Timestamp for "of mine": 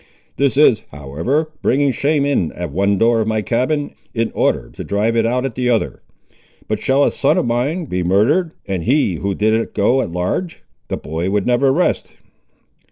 7.37-7.85